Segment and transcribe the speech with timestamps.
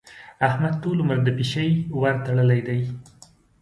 [0.47, 1.67] احمد ټول عمر د پيشي
[2.01, 2.79] ورتړلې دي.